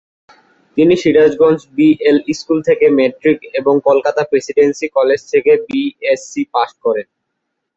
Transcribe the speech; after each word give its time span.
তিনি 0.77 0.93
Sirajganj 1.01 1.59
BL 1.75 2.17
school 2.39 2.59
থেকে 2.69 2.85
matric 2.97 3.39
এবং 3.59 3.73
কলকাতা 3.87 4.21
প্রেসিডেন্সি 4.29 4.87
কলেজ 4.97 5.19
থেকে 5.31 5.51
বিএসসি 5.67 6.41
পাস 6.53 6.69
করেন। 6.83 7.07